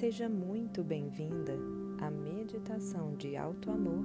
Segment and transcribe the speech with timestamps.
[0.00, 1.52] Seja muito bem-vinda
[2.00, 4.02] à meditação de alto amor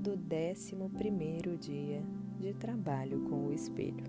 [0.00, 2.04] do 11º dia
[2.38, 4.04] de trabalho com o espelho.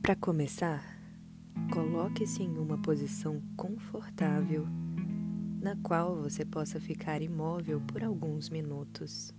[0.00, 0.80] Para começar,
[1.72, 4.64] coloque-se em uma posição confortável
[5.64, 9.32] na qual você possa ficar imóvel por alguns minutos.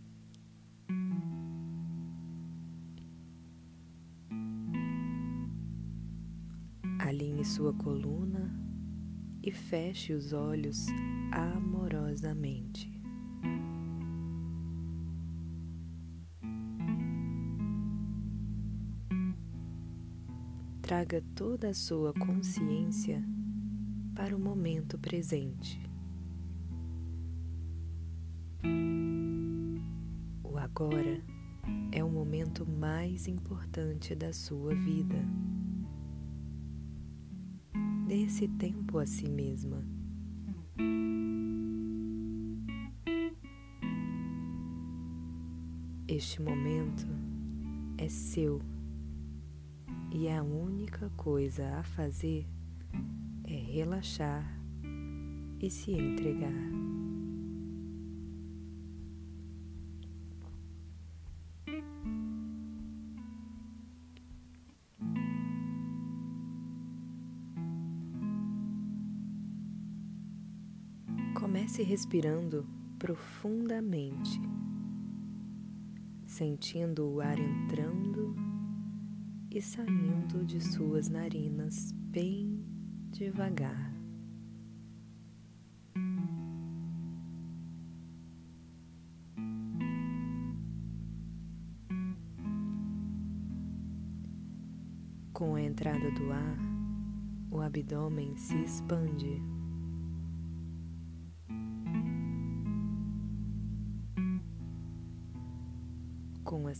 [6.98, 8.52] Alinhe sua coluna
[9.44, 10.88] e feche os olhos
[11.32, 12.92] amorosamente.
[20.82, 23.24] Traga toda a sua consciência
[24.16, 25.85] para o momento presente.
[30.44, 31.22] O agora
[31.92, 35.18] é o momento mais importante da sua vida.
[38.08, 39.84] Dê esse tempo a si mesma.
[46.08, 47.08] Este momento
[47.98, 48.62] é seu
[50.12, 52.48] e a única coisa a fazer
[53.44, 54.46] é relaxar
[55.60, 56.54] e se entregar.
[71.76, 72.66] Comece respirando
[72.98, 74.40] profundamente,
[76.26, 78.34] sentindo o ar entrando
[79.52, 82.64] e saindo de suas narinas bem
[83.12, 83.94] devagar.
[95.34, 96.58] Com a entrada do ar,
[97.52, 99.55] o abdômen se expande.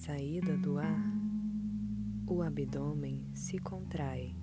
[0.06, 1.04] Saída do ar,
[2.28, 4.36] o abdômen se contrai.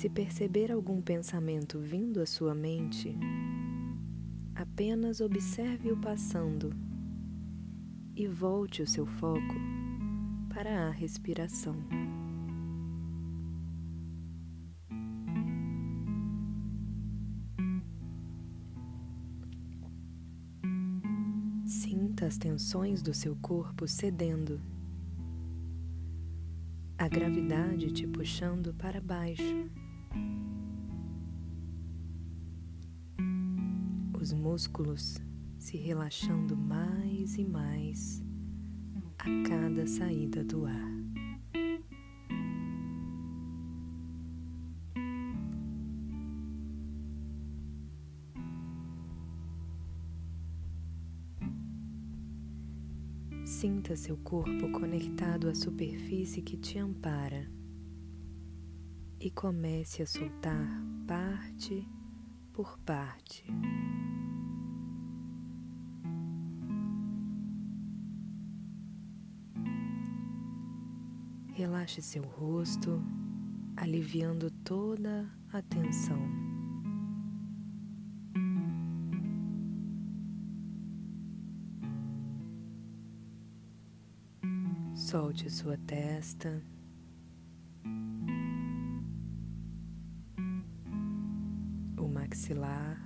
[0.00, 3.14] Se perceber algum pensamento vindo à sua mente,
[4.54, 6.74] apenas observe-o passando
[8.16, 9.54] e volte o seu foco
[10.54, 11.76] para a respiração.
[21.66, 24.62] Sinta as tensões do seu corpo cedendo,
[26.96, 29.89] a gravidade te puxando para baixo.
[34.20, 35.18] Os músculos
[35.58, 38.22] se relaxando mais e mais
[39.18, 41.00] a cada saída do ar.
[53.44, 57.59] Sinta seu corpo conectado à superfície que te ampara
[59.20, 61.86] e comece a soltar parte
[62.54, 63.44] por parte.
[71.52, 73.02] Relaxe seu rosto,
[73.76, 76.18] aliviando toda a tensão.
[84.94, 86.64] Solte sua testa.
[92.40, 92.98] maxilar,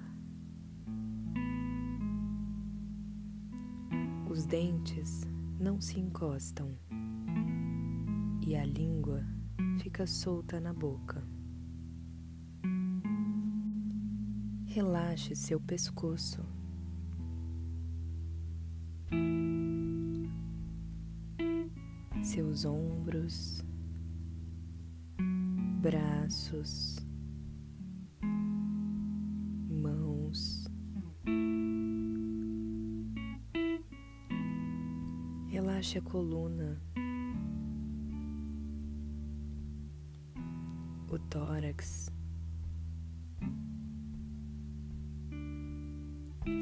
[4.30, 5.22] os dentes
[5.58, 6.78] não se encostam
[8.46, 9.26] e a língua
[9.80, 11.26] fica solta na boca.
[14.66, 16.44] Relaxe seu pescoço.
[22.22, 23.64] Seus ombros,
[25.82, 27.04] braços,
[35.94, 36.80] Relaxe a coluna,
[41.08, 42.10] o tórax.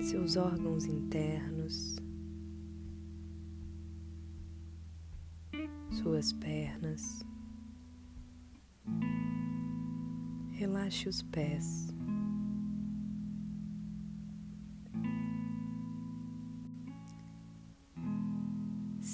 [0.03, 1.97] seus órgãos internos,
[5.91, 7.25] suas pernas.
[10.51, 11.93] Relaxe os pés.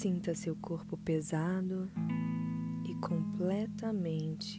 [0.01, 1.91] Sinta seu corpo pesado
[2.85, 4.57] e completamente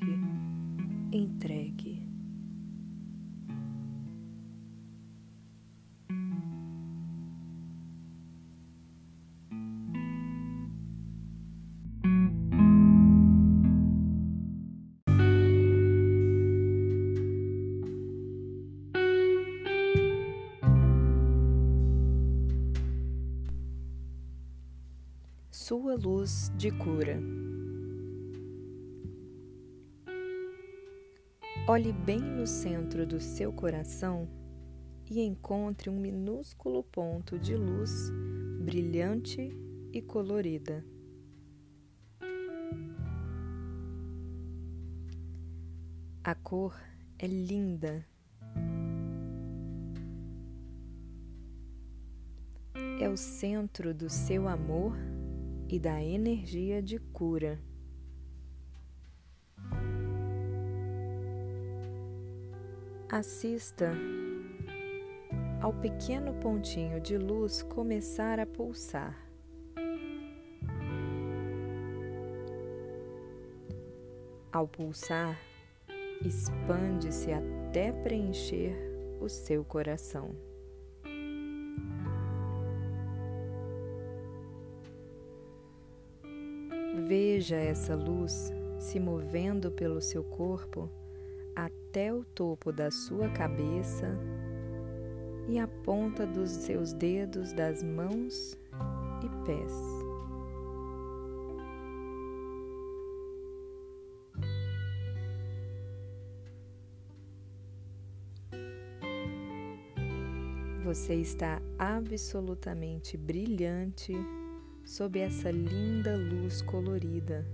[1.11, 2.00] entregue.
[25.71, 27.17] Sua luz de cura.
[31.69, 34.29] Olhe bem no centro do seu coração
[35.09, 38.11] e encontre um minúsculo ponto de luz
[38.65, 39.57] brilhante
[39.93, 40.85] e colorida.
[46.25, 46.75] A cor
[47.17, 48.05] é linda.
[53.01, 54.97] É o centro do seu amor
[55.71, 57.61] e da energia de cura.
[63.09, 63.93] Assista
[65.63, 69.17] ao pequeno pontinho de luz começar a pulsar.
[74.53, 75.39] Ao pulsar,
[76.27, 78.75] expande-se até preencher
[79.21, 80.50] o seu coração.
[87.41, 90.91] Veja essa luz se movendo pelo seu corpo
[91.57, 94.15] até o topo da sua cabeça
[95.49, 98.59] e a ponta dos seus dedos das mãos
[99.25, 99.73] e pés.
[110.85, 114.13] Você está absolutamente brilhante
[114.85, 117.47] sob essa linda luz colorida,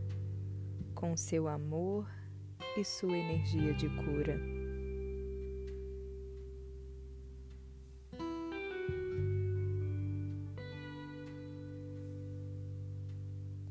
[0.95, 2.09] com seu amor
[2.77, 4.41] e sua energia de cura.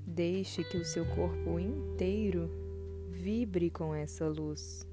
[0.06, 2.50] Deixe que o seu corpo inteiro
[3.10, 4.88] vibre com essa luz.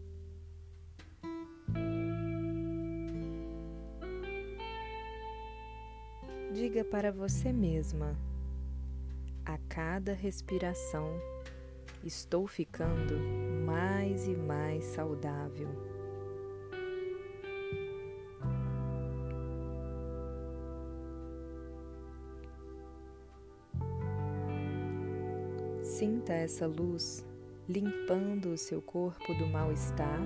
[6.52, 8.16] Diga para você mesma
[9.44, 11.08] a cada respiração,
[12.04, 13.14] estou ficando
[13.66, 15.68] mais e mais saudável.
[25.82, 27.24] Sinta essa luz
[27.68, 30.20] limpando o seu corpo do mal-estar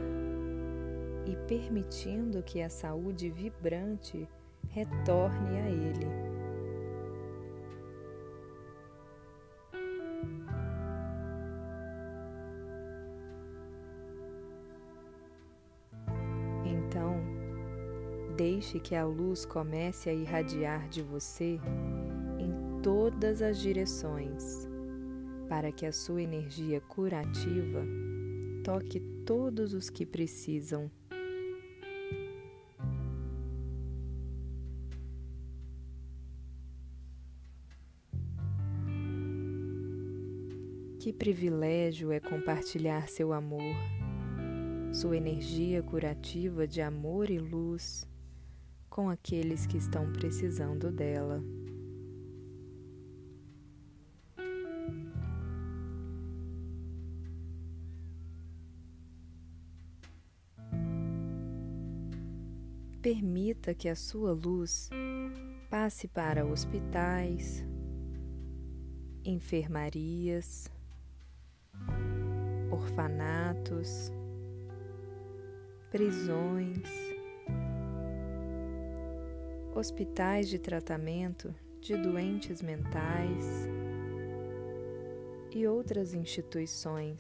[1.26, 4.28] e permitindo que a saúde vibrante
[4.70, 6.35] retorne a ele.
[18.66, 21.60] Deixe que a luz comece a irradiar de você
[22.36, 24.66] em todas as direções,
[25.48, 27.86] para que a sua energia curativa
[28.64, 30.90] toque todos os que precisam.
[40.98, 43.76] Que privilégio é compartilhar seu amor,
[44.92, 48.08] sua energia curativa de amor e luz
[48.96, 51.44] com aqueles que estão precisando dela.
[63.02, 64.88] Permita que a sua luz
[65.68, 67.62] passe para hospitais,
[69.22, 70.70] enfermarias,
[72.70, 74.10] orfanatos,
[75.90, 77.15] prisões,
[79.76, 83.68] hospitais de tratamento de doentes mentais
[85.50, 87.18] e outras instituições,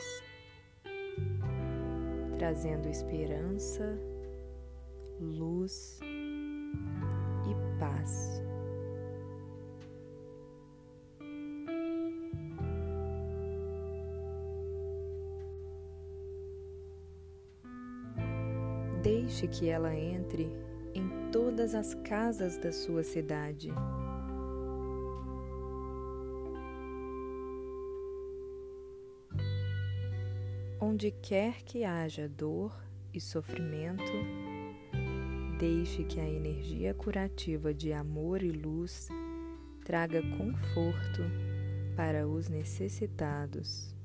[2.38, 3.98] trazendo esperança,
[5.20, 6.00] luz
[7.44, 8.42] e paz.
[19.02, 20.50] Deixe que ela entre
[20.96, 23.70] em todas as casas da sua cidade.
[30.80, 32.72] Onde quer que haja dor
[33.12, 34.12] e sofrimento,
[35.58, 39.08] deixe que a energia curativa de amor e luz
[39.84, 41.22] traga conforto
[41.96, 43.95] para os necessitados.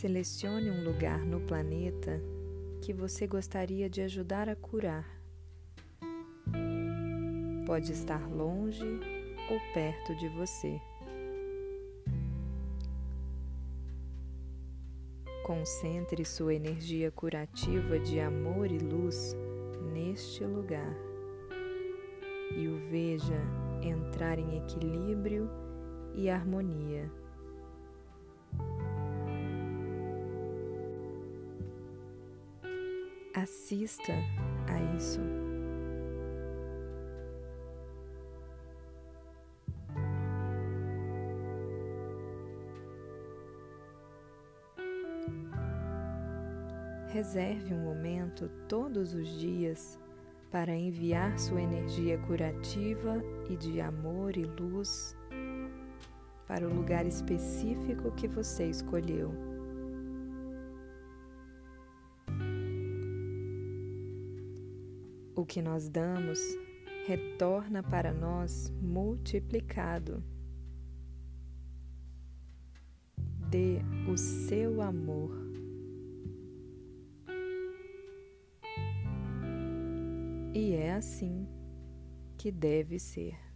[0.00, 2.22] Selecione um lugar no planeta
[2.80, 5.06] que você gostaria de ajudar a curar.
[7.66, 8.82] Pode estar longe
[9.50, 10.80] ou perto de você.
[15.44, 19.36] Concentre sua energia curativa de amor e luz
[19.92, 20.96] neste lugar
[22.56, 23.42] e o veja
[23.82, 25.50] entrar em equilíbrio
[26.14, 27.19] e harmonia.
[33.34, 34.12] Assista
[34.66, 35.20] a isso.
[47.12, 49.98] Reserve um momento todos os dias
[50.50, 55.16] para enviar sua energia curativa e de amor e luz
[56.48, 59.49] para o lugar específico que você escolheu.
[65.40, 66.38] O que nós damos
[67.06, 70.22] retorna para nós multiplicado.
[73.48, 75.30] Dê o seu amor.
[80.54, 81.48] E é assim
[82.36, 83.49] que deve ser.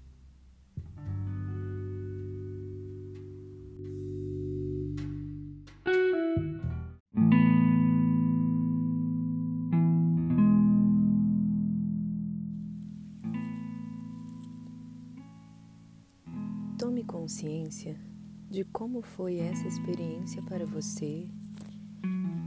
[16.84, 17.98] Tome consciência
[18.50, 21.26] de como foi essa experiência para você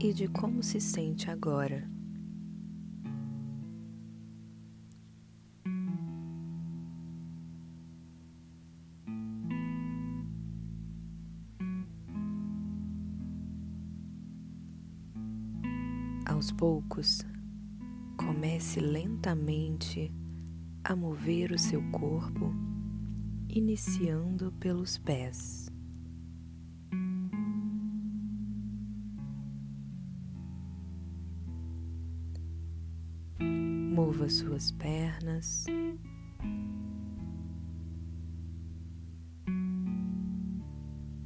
[0.00, 1.90] e de como se sente agora.
[16.24, 17.26] Aos poucos,
[18.16, 20.12] comece lentamente
[20.84, 22.67] a mover o seu corpo
[23.48, 25.70] iniciando pelos pés.
[33.40, 35.64] Mova suas pernas.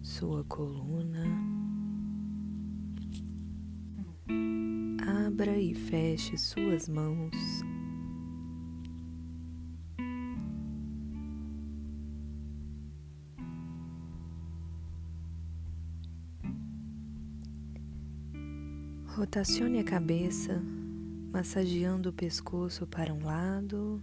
[0.01, 1.25] Sua coluna.
[5.27, 7.72] Abra e feche suas mãos.
[19.15, 20.59] Rotacione a cabeça,
[21.31, 24.03] massageando o pescoço para um lado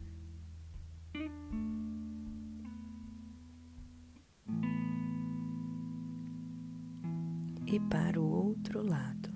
[7.65, 9.29] e para o outro lado.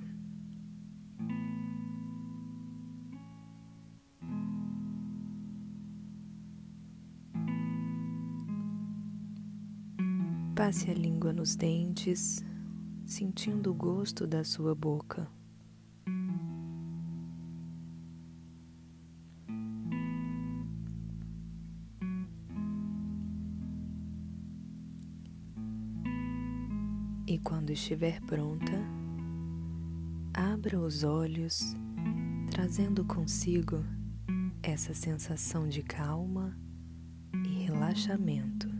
[10.56, 12.46] Passe a língua nos dentes,
[13.08, 15.28] sentindo o gosto da sua boca.
[27.74, 28.72] estiver pronta,
[30.34, 31.76] abra os olhos,
[32.52, 33.84] trazendo consigo
[34.62, 36.56] essa sensação de calma
[37.34, 38.72] e relaxamento.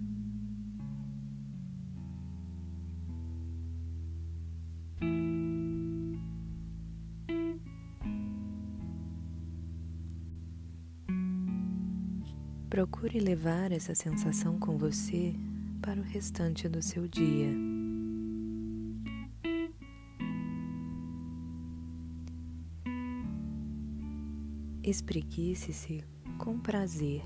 [12.70, 15.36] Procure levar essa sensação com você
[15.82, 17.73] para o restante do seu dia.
[24.94, 26.04] Espreguice-se
[26.38, 27.24] com prazer.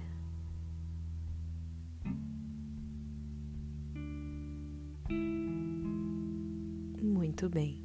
[7.03, 7.83] Muito bem.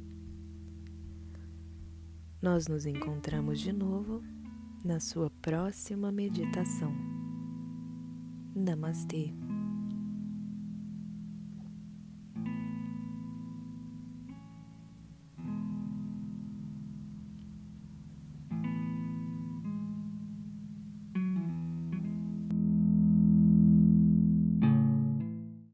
[2.41, 4.23] Nós nos encontramos de novo
[4.85, 6.95] na sua próxima meditação.
[8.55, 9.33] Namastê.